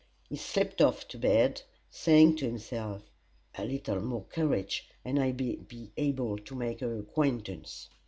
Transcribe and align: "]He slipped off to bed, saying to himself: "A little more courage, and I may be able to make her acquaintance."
"]He 0.31 0.35
slipped 0.35 0.81
off 0.81 1.07
to 1.09 1.19
bed, 1.19 1.61
saying 1.91 2.37
to 2.37 2.45
himself: 2.45 3.03
"A 3.55 3.65
little 3.65 4.01
more 4.01 4.23
courage, 4.23 4.89
and 5.05 5.19
I 5.19 5.31
may 5.31 5.57
be 5.57 5.91
able 5.95 6.39
to 6.39 6.55
make 6.55 6.79
her 6.79 6.97
acquaintance." 6.97 7.87